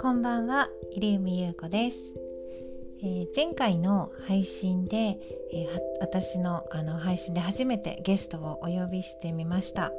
[0.00, 1.98] こんばんは、入海優子です、
[3.02, 5.68] えー、前回の配信で、えー、
[6.00, 9.92] 私のあの配信で初めてゲストをお呼びしてみました。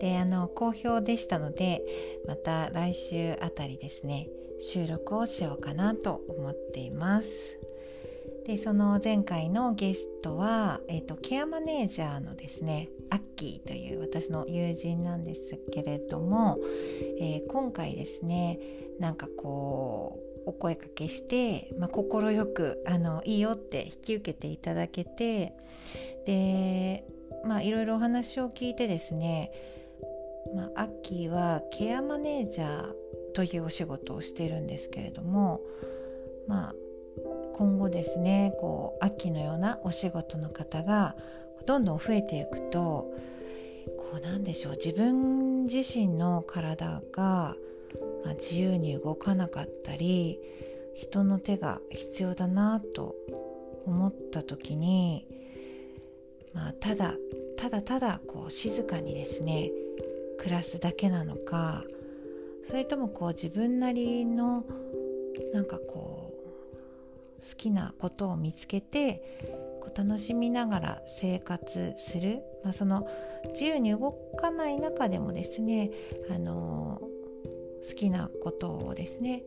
[0.00, 1.82] であの好評でしたので
[2.26, 4.28] また来週あたりですね
[4.60, 7.63] 収録をしようかなと思っています。
[8.46, 16.58] でその前回のゲストは、えーと、ケアマネージャーのですねアッキーという私の友人なんですけれども、
[17.20, 18.58] えー、今回ですね
[19.00, 25.54] なんかこうお声かけして快、まあ、くあのいいよって引き受けていただけて
[26.26, 27.04] で
[27.46, 29.52] まあいろいろお話を聞いてですね、
[30.54, 32.92] まあ、アッキーはケアマネージャー
[33.34, 35.60] というお仕事をしてるんですけれども
[36.46, 36.74] まあ
[37.56, 41.14] 今後ですねこう秋のようなお仕事の方が
[41.66, 43.10] どんどん増えていくと
[43.96, 47.56] こうなんでしょう自分自身の体が、
[48.24, 50.38] ま、自由に動かなかったり
[50.94, 53.14] 人の手が必要だなと
[53.86, 55.26] 思った時に、
[56.52, 57.14] まあ、ただ
[57.56, 59.70] ただただこう静かにですね
[60.38, 61.84] 暮らすだけなのか
[62.64, 64.64] それともこう自分なりの
[65.52, 66.23] なんかこう
[67.48, 69.22] 好きなことを見つけて
[69.80, 73.06] こう楽しみながら生活する、まあ、その
[73.52, 75.90] 自由に動かない中でもですね、
[76.30, 77.00] あの
[77.86, 79.42] 好きなことをですね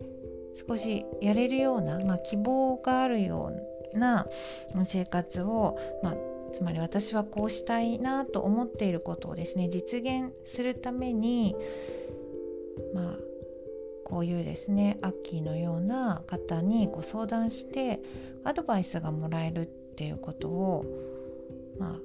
[0.67, 3.51] 少しやれるような、まあ、希望があるよ
[3.93, 4.27] うな
[4.85, 6.15] 生活を、まあ、
[6.53, 11.55] つまり私はこうしたいなと思っていることをですね実現するために
[12.93, 13.26] まあ
[14.07, 17.99] こういうですねアッキーのような方にご相談して
[18.45, 20.85] アドバイスがもらえるっていうことを、
[21.77, 21.99] まあ、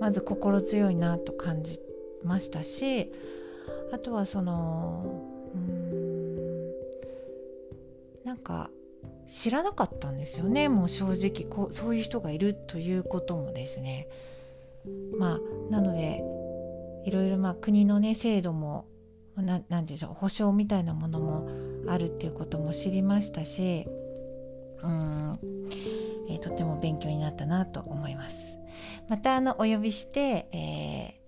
[0.00, 1.78] まず心強いなと感じ
[2.24, 3.12] ましたし
[3.92, 5.22] あとはその
[5.54, 6.72] うん
[8.24, 8.68] なんか
[9.28, 14.08] 知らなかったんですよねもう正直こうそういう人がいるということもですね。
[15.16, 16.20] まあなので
[17.04, 18.86] いろいろまあ国のね制度も
[19.36, 21.48] 何て言うんでしょう保証みたいなものも
[21.88, 23.86] あるっていうことも知りましたし
[24.82, 25.38] うん、
[26.28, 28.58] えー、とても勉強になったなと思います。
[29.08, 31.20] またあのお呼びして、え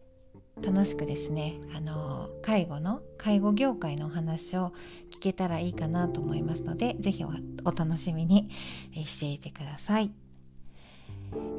[0.61, 4.73] ー、楽しくですねあの介護の介護業界のお話を
[5.11, 7.31] 聞けたらいいかなと思いますので是非お
[7.73, 8.51] 楽しみに
[9.07, 10.13] していてください。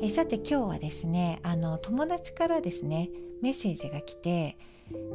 [0.01, 3.09] えさて今日はですねあの友達からですね
[3.41, 4.57] メッセージが来て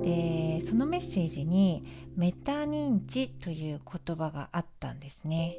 [0.02, 1.84] でそのメッセージに
[2.16, 5.58] メタ認知という言葉があったんですね。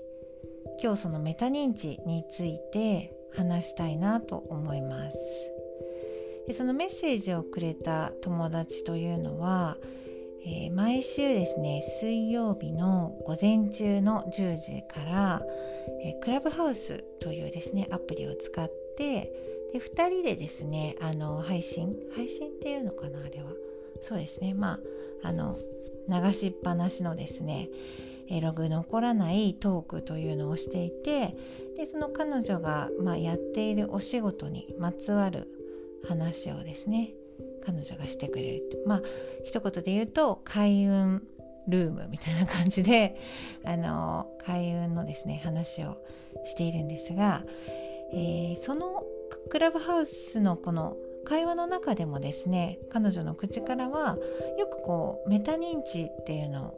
[0.81, 5.17] 今日そのメタ認知について話したいなと思います。
[6.47, 9.77] でそのメッセージをくれた友達というのは、
[10.45, 15.41] えー、毎週ですね水曜日の午前中の10時から、
[16.03, 19.31] えー、クラブハウスというですねアプリを使って
[19.71, 21.95] で2人でですねあの配信？
[22.15, 23.51] 配信っていうのかなあれは。
[24.03, 24.53] そうですね。
[24.53, 24.79] ま
[25.23, 25.57] ああの
[26.07, 27.69] 流しっぱなしのですね
[28.41, 31.35] ログ残らないトークというのをしていて
[31.77, 35.47] でその彼女が、まあ、やっているお仕事にまつわる
[36.07, 37.11] 話をですね
[37.65, 38.83] 彼女がしてくれる。
[38.85, 39.01] まあ
[39.45, 41.25] 一言で言うと開運
[41.67, 43.17] ルームみたいな感じで
[43.63, 45.97] あの開運のですね話を
[46.45, 47.43] しているんですが、
[48.11, 49.03] えー、その
[49.49, 50.97] クラブハウスのこの
[51.33, 54.19] 会話の中でもですね彼女の口からは
[54.59, 56.75] よくこうメタ認知っていうの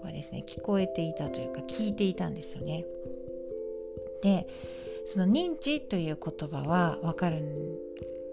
[0.00, 2.84] はですね聞こえていたというか聞いていたんですよね。
[4.22, 4.46] で
[5.08, 7.74] その認知という言葉はわかるん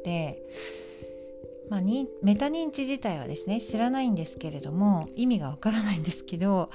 [0.04, 0.44] で、
[1.72, 6.70] まあ、にメタ認知自体はですね知らないんですけれども意味がわからないんですけど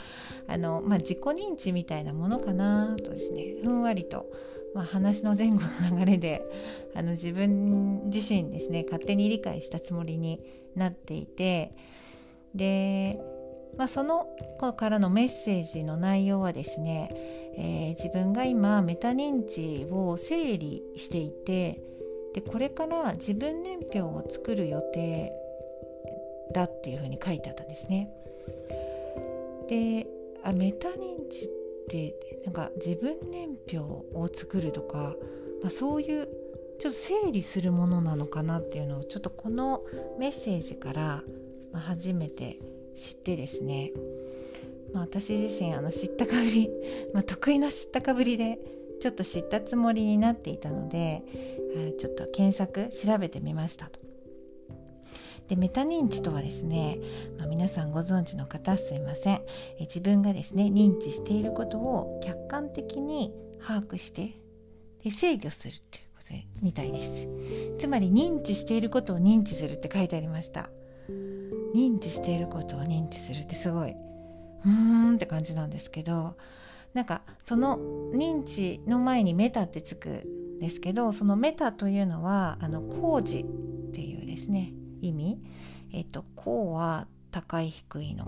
[0.49, 4.27] あの、まあ、自己認知みたいなものかなとですねふんわりと
[4.77, 6.43] まあ、話の前後の流れで
[6.95, 10.39] あの自分自身ですね勝手に理解したつもりに
[10.75, 11.73] なっていて
[12.55, 13.19] で、
[13.79, 14.27] まあ、その
[14.61, 17.09] 子からのメッセージの内容はですね、
[17.57, 21.81] えー、自分が今メタ認知を整理していて
[22.35, 25.33] でこれから自分年表を作る予定
[26.53, 28.11] だっていうふうに書いてあったんですね。
[29.71, 30.07] で
[30.45, 31.49] あメタ認知っ
[31.87, 35.15] ってなんか自分年表を作るとか、
[35.63, 36.29] まあ、そういう
[36.79, 39.83] ちょっと整理するものなのかなっていうのをちょっとこの
[40.19, 41.23] メッセージから
[41.73, 42.59] 初めて
[42.97, 43.93] 知ってですね、
[44.93, 46.71] まあ、私自身あの知ったかぶり、
[47.15, 48.59] まあ、得意の知ったかぶりで
[49.01, 51.23] ちょっと知ったつもりになっていたので
[51.99, 54.06] ちょっと検索調べてみましたと。
[55.49, 56.99] でメタ認知とはですね、
[57.39, 59.43] まあ、皆さんご存知の方すいません。
[59.79, 64.41] え自分がですね認知していることを客観的に把握して
[65.05, 67.29] で制御するっていうことみたいです。
[67.79, 70.69] つまり認知していることを認知するって書いてありました。
[71.75, 76.37] 認知していることを認知するってすごいうーんって感じなんですけど
[76.95, 77.79] なんかその
[78.15, 80.09] 認知の前にメタってつく
[80.57, 84.73] んですけどそのメタというのはあの工事っていうですね
[85.09, 85.39] 意味？
[85.93, 88.27] えっと高は高い低いの。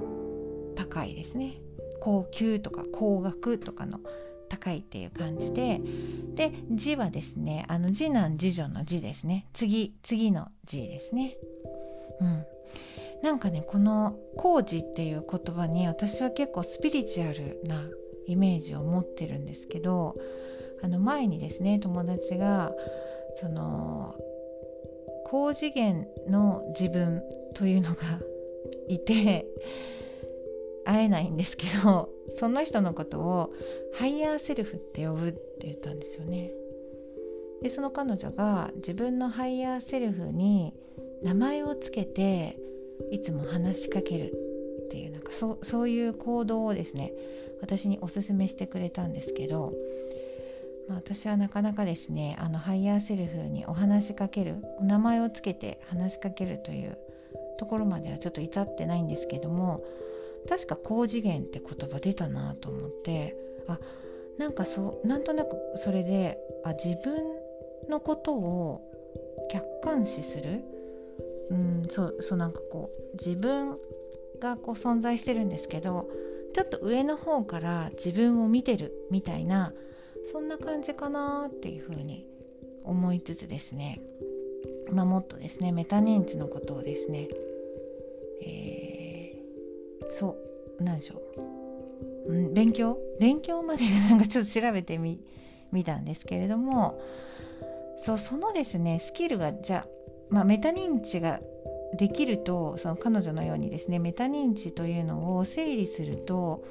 [0.77, 1.55] 高いですね。
[2.01, 4.01] 高級とか高額とかの
[4.49, 5.81] 高いっていう感じで。
[6.35, 9.47] で字はですねあの次男次女の字ですね。
[9.53, 11.37] 次次の字ですね。
[12.21, 12.45] うん。
[13.23, 17.83] なんかねこの「工事」っていう言葉に私は結構スピリチュアルな
[18.27, 20.17] イメージを持ってるんですけど
[20.83, 22.73] あの前にですね友達が
[23.35, 24.15] その
[25.29, 27.23] 高次元の自分
[27.55, 27.97] というのが
[28.89, 29.47] いて
[30.85, 32.09] 会えないんですけど
[32.39, 33.53] その人のことを
[33.93, 36.51] ハイヤーセルフって呼ぶって言ったんですよね。
[37.63, 40.73] でその彼女が自分のハイヤーセルフに
[41.23, 42.57] 名前をつけて
[43.11, 44.33] いつも話しかける
[44.87, 47.13] っていうなんかそそういう行動をですね
[47.61, 49.75] 私におすすめしてくれたんですけど、
[50.89, 56.99] ま、私はなかなかですねあのハイヤーセルフにお話しかける名前をつけて話しかけるという
[57.59, 59.85] ところまではちょっと至ってないんですけども
[60.49, 63.37] 確か高次元って言葉出たなと思って
[63.67, 63.79] あ
[64.39, 67.17] なんかそうなんとなくそれであ自分
[67.89, 68.81] のことを
[69.51, 70.63] 客観視する
[71.51, 73.79] うんそうそうなんかこう自分
[74.41, 76.09] がこう存在してるんですけど
[76.55, 79.73] ちょっと上の方から自分を見てるみたいな
[80.27, 82.27] そんな感じかなっていうふうに
[82.85, 84.01] 思いつつですね、
[84.91, 87.29] まあ、もっとですねメタ認知のことをですね、
[88.43, 90.37] えー、そ
[90.79, 91.23] う何でしょ
[92.29, 92.99] う、うん、勉強？
[93.21, 95.21] 勉強まで なんかちょっと調べてみ
[95.73, 96.99] 見たんですけれども
[97.99, 99.89] そうそのですねスキルがじゃあ、
[100.31, 101.41] まあ、メタ認知が
[101.97, 106.65] できるとその彼女のようにですねメタ認知というのを整理すると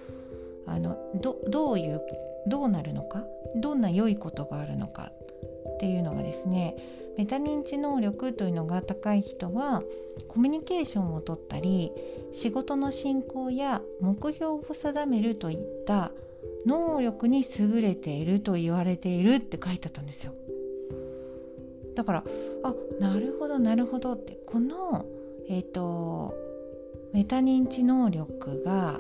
[0.66, 2.02] あのどどういう
[2.48, 3.26] どうなるのか？
[3.56, 5.12] どんな良いことがあるのか
[5.76, 6.76] っていうのがですね
[7.18, 9.82] メタ認知能力というのが高い人は
[10.28, 11.92] コミュニケーションをとったり
[12.34, 16.12] 仕事の進行や目標を定めるといった
[16.66, 20.34] 能力に優れていると言われているって書いてあったんですよ。
[21.96, 22.24] だから
[22.64, 25.06] あなるほどなるほどってこの
[25.50, 26.36] えっ、ー、と
[27.14, 29.00] メタ認知能力が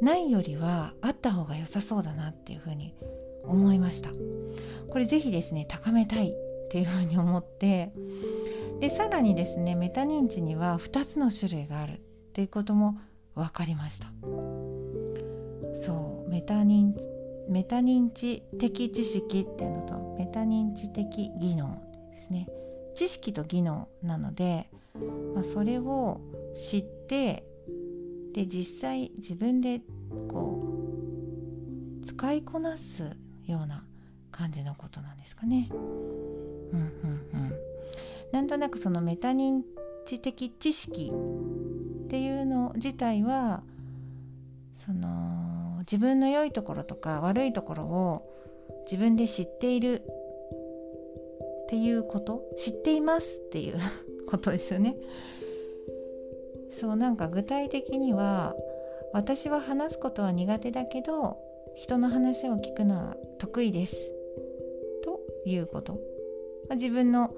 [0.00, 2.94] ないよりはあった方が良さそうだなっていうふうに
[3.44, 4.10] 思いました。
[4.90, 7.92] これぜひですね高めたいっていうふうに思って
[8.80, 11.98] でさらにですねメタ認知には2つの種類があるっ
[12.32, 12.98] ていうことも
[13.34, 14.08] 分かりました。
[15.74, 16.94] そうメタ認
[17.48, 22.48] メタ認知的知識っていうのとメタ認知的技能ですね。
[22.94, 24.68] 知識と技能なので、
[25.34, 26.20] まあ、それを
[26.56, 27.44] 知って
[28.36, 29.80] で実際自分で
[30.28, 30.62] こ
[32.02, 33.02] う使いこなす
[33.46, 33.82] ような
[34.30, 35.70] 感じのことなんですかね。
[35.72, 36.80] うんうん
[37.32, 37.52] うん、
[38.32, 39.62] なんとなくそのメタ認
[40.04, 41.10] 知的知識
[42.04, 43.62] っていうの自体は
[44.76, 48.36] その自分の良いところとか悪いところを
[48.84, 53.78] 自分で知っているっていうこと知っていますっていう
[54.28, 54.94] ことですよね。
[56.70, 58.54] そうなんか具体的には
[59.12, 61.38] 私は話すことは苦手だけど
[61.74, 64.12] 人の話を聞くのは得意です。
[65.04, 65.98] ということ、ま
[66.72, 67.28] あ、自分の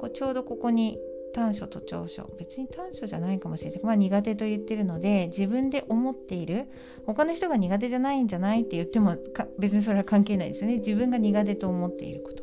[0.00, 0.98] こうちょうどここに
[1.32, 2.28] 短所と長所。
[2.38, 6.66] 別に短所じゃないかもしれない、まあ、苦手と言ってるので自分で思っている。
[7.06, 9.16] 他の人が苦手じゃないんじゃないって言っても
[9.58, 10.78] 別にそれは関係ないですね。
[10.78, 12.42] 自分が苦手と思っていること。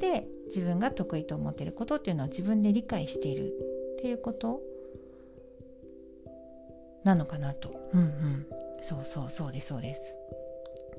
[0.00, 3.52] で自分が得意と思っていることっていうのを自分で理解している
[3.98, 4.60] っていうこと。
[7.04, 7.70] なのかなと。
[7.92, 8.46] うんうん。
[8.80, 10.14] そうそうそうですそうです。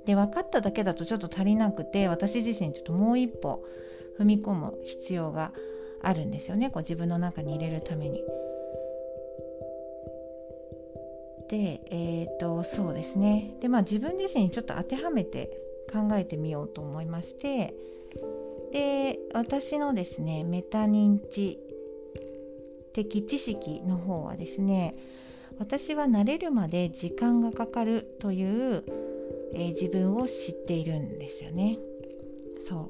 [0.06, 3.64] で分かっただけだとちょっと足りなくて私自身ちょっともう一歩
[4.20, 5.52] 踏み込む必要が
[6.02, 6.70] あるんですよね。
[6.70, 8.24] こう自分の中に入れるために。
[11.50, 13.56] でえっ、とそうですね。
[13.62, 17.76] でまあ自分自身にちょっと当てはめて考えてみようと思いまして
[18.72, 21.60] で私のですねメタ認知
[22.94, 24.96] 的知識の方はですね
[25.60, 28.84] 私は慣れるまで時間がかかるという、
[29.54, 31.80] えー、自分を知っているんですよね。
[32.60, 32.90] そう。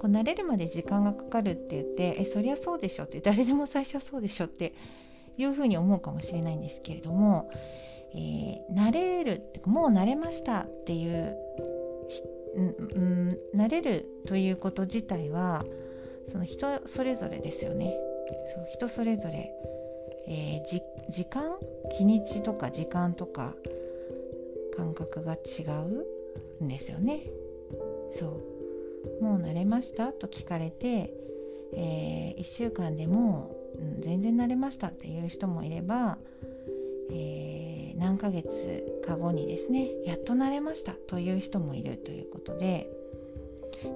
[0.00, 4.74] こう慣れるまで時間がかかるって言ってえそりゃそうでしょって誰でも最初はそうでしょって
[5.38, 7.50] いうふうに思うかもしれないんですけれども、
[8.12, 11.36] えー、慣れるもう慣れましたっていう
[12.54, 15.64] うん、慣れるということ自体は
[16.30, 17.96] その人それぞれですよね。
[18.54, 19.52] そう人それぞれ、
[20.26, 21.58] えー、時間？
[21.96, 23.54] 日にちとか時間とか
[24.76, 25.62] 感覚が違
[26.60, 27.22] うんですよね。
[28.14, 28.40] そ
[29.20, 29.24] う。
[29.24, 30.12] もう慣れました？
[30.12, 31.12] と聞かれて、
[31.74, 34.88] えー、1週間でもう、ん、全然慣れました？
[34.88, 36.18] っていう人もいれば、
[37.10, 40.92] えー、何ヶ月か後にですねやっと慣れました？
[40.92, 42.88] という人もいるということで。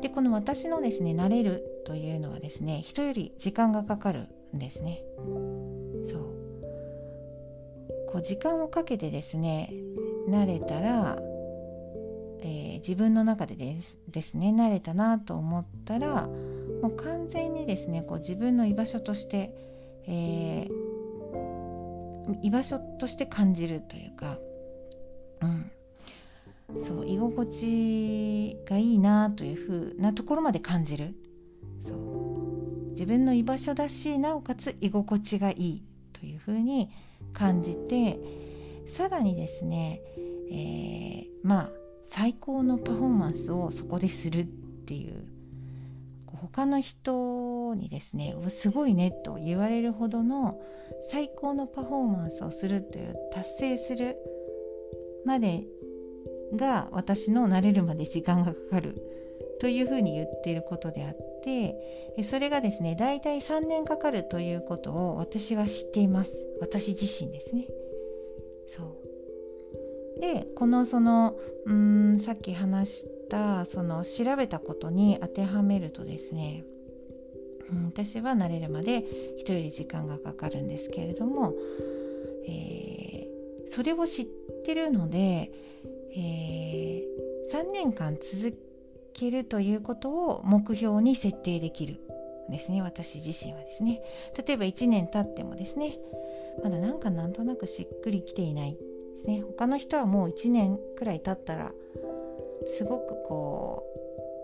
[0.03, 5.01] でこの私のですね慣れるというのはですね人より時間がかかるんですね。
[8.09, 9.73] こう時間をかけてですね
[10.29, 11.19] 慣れたら、
[12.41, 16.27] えー、自分の中でですですね慣れたなと思ったら
[16.83, 19.55] もう完全にですねこう自分の居場所として、
[20.07, 24.39] えー、居場所として感じるというか、
[25.43, 25.71] うん、
[26.85, 31.15] そう居心地がいいなというふうなところまで感じる。
[31.87, 32.07] そう。
[32.91, 35.83] 自分の居場所だしなおかつ居心地がいい
[36.15, 36.91] というふうに
[37.37, 38.19] 感じて
[38.97, 40.01] さらにですね、
[40.51, 41.71] えー、まあ
[42.09, 44.45] 最高のパフォーマンスをそこでするっ
[44.87, 45.29] ていう
[46.27, 50.61] 他の人にですねすごいねと言われるほどの
[51.11, 54.17] 最高のパフォーマンスをするという達成する
[55.25, 55.65] まで
[56.55, 59.03] が私の慣れるまで時間がかかる
[59.61, 61.17] というふうに言っていることであっ
[61.47, 66.33] てそれがですね大体3年かかるということを私は知っています。
[66.61, 67.67] 私自身ですね。
[68.69, 68.83] そ
[70.19, 70.21] う。
[70.21, 71.37] でこのその
[71.67, 76.65] うんさっき話したその調べたことに当てはめるとですね、
[77.75, 79.05] ん、私は慣れるまで
[79.39, 81.55] 人より時間がかかるんですけれども、
[82.49, 84.27] えー、それを知っ
[84.65, 85.53] てるので
[86.19, 88.57] えー、3年間続
[89.17, 92.01] けるということを目標に設定できる
[92.51, 92.83] ですね。
[92.83, 94.03] 私自身はですね。
[94.47, 95.99] 例えば1年経ってもですね。
[96.63, 98.79] まだなんかなんとなくしっくりきていないで
[99.19, 99.43] すね。
[99.43, 101.73] 他の人はもう1年くらい経ったら
[102.77, 103.85] すごくこ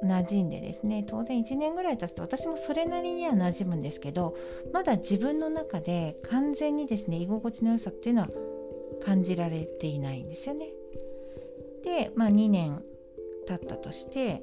[0.03, 1.05] う馴染んでですね。
[1.07, 4.37] 当然1年ぐらい経つと私もそれなりには馴染むんですけど
[4.73, 8.29] まだ自分の中で完全にですね居心地の良さっていうのは
[9.05, 10.71] 感じられていないんですよね。
[11.85, 12.83] で、まあ、2年
[13.47, 14.43] 経ったとして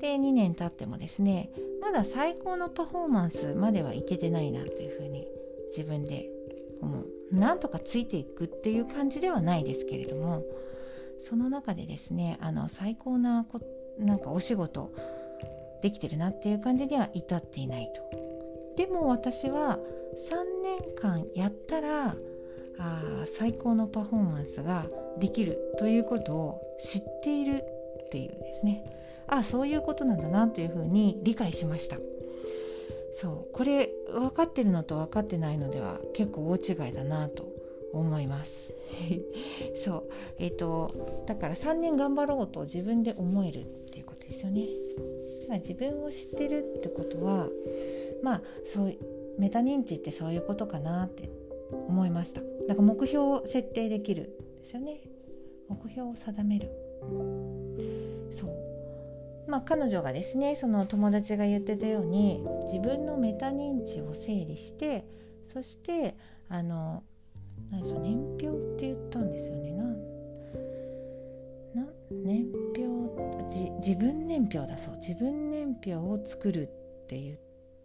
[0.00, 1.50] で2年経ってもですね
[1.80, 5.26] まだ最高のパフォーマンスまではいけてないなというふうに
[5.68, 6.28] 自分で
[6.80, 7.06] 思う。
[7.32, 10.44] なんとかついていくっていう感じではないですけれども
[11.20, 13.60] その中でですねあの最高なこ
[13.98, 14.92] なんかお仕事
[15.82, 18.26] できてるなっていう感じには至っていないと。
[18.76, 19.78] でも私は
[20.30, 22.14] 3年間やったら
[22.78, 24.86] あ最高のパフォーマンスが
[25.18, 27.64] できるということを知っている
[28.04, 28.84] っていうですね。
[29.28, 31.98] あそういうことなんだなというふうに理解しました。
[33.12, 37.48] そうこれ分かってるのと分かってないのでは結構大違いだなと
[37.92, 38.70] 思います。
[39.74, 44.66] そうえっ、ー、とだから3年頑張ろうと自分で思えるっていうことですよね。
[45.42, 47.48] だから自分を知ってるってことは
[48.22, 48.94] まあそう
[49.38, 51.30] メタ認知ってそういうことかなって
[51.70, 52.42] 思いました。
[52.68, 55.00] だから目標を設定できるですよね。
[55.68, 56.70] 目標を定める。
[58.30, 58.65] そう。
[59.48, 65.06] まあ彼女がですねその友達が言ってたように自分のメタ認知を整理して
[65.46, 66.16] そして
[66.48, 67.02] あの
[67.70, 69.72] 何でしょう年表って言ったんですよね。
[69.72, 69.84] な
[71.82, 72.96] な年表
[73.80, 74.96] 自分年表だそう。
[74.96, 76.66] 自分年表を作るっ
[77.06, 77.36] て言っ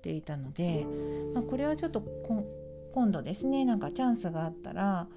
[0.02, 0.86] ていたので、
[1.34, 2.02] まあ、これはちょっと
[2.94, 5.08] 今度ですねなんかチャンスがあったら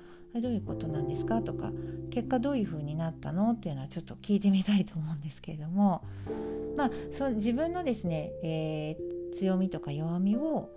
[0.41, 1.43] どういうことなんですか？
[1.43, 1.73] とか
[2.11, 3.51] 結果どういう風になったの？
[3.51, 6.03] っていうのはちょっと聞いてみたいと思うんですけれども
[6.77, 10.71] まあそ自分のですね、えー、強みとか弱みを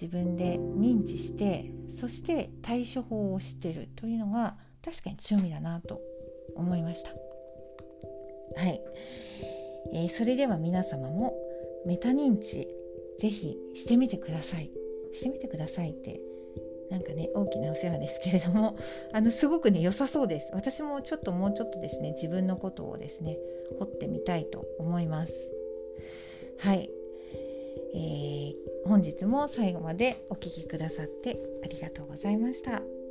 [0.00, 6.00] 自分で認知してそして対処法を知ってるというのが確かに強みだなと
[6.56, 7.10] 思いました。
[8.60, 8.80] はい、
[9.94, 11.34] えー、それでは皆様も
[11.86, 12.68] メタ認知
[13.18, 14.70] ぜひしてみてください。
[15.12, 16.20] してみてくださいって
[16.92, 18.76] なんかね大きなお世話ですけれども
[19.12, 20.50] あのすごくね良さそうです。
[20.52, 23.38] 私もちょっともうちょっとですね自分のことをですね
[23.78, 25.50] 掘ってみたいと思います。
[26.58, 26.90] はい、
[27.94, 33.01] えー、本日も最後までお聴きくださってありがとうございました。